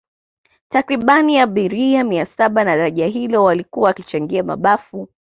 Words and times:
Takribani 0.69 1.39
abiria 1.41 2.03
mia 2.03 2.25
saba 2.25 2.61
wa 2.61 2.65
daraja 2.65 3.07
hilo 3.07 3.43
walikuwa 3.43 3.87
wakichangia 3.87 4.43
mabafu 4.43 5.09